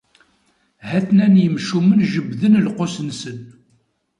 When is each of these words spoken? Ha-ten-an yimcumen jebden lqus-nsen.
Ha-ten-an 0.89 1.33
yimcumen 1.41 1.99
jebden 2.11 2.53
lqus-nsen. 2.67 3.39